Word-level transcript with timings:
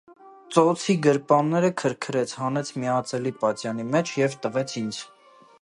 Ծոցի 0.55 0.95
գրպանները 1.07 1.69
քրքրեց, 1.83 2.33
հանեց 2.45 2.73
մի 2.79 2.91
ածելի 2.97 3.37
պատյանի 3.45 3.89
մեջ 3.93 4.17
և 4.25 4.43
տվեց 4.47 4.79
ինձ: 4.83 5.05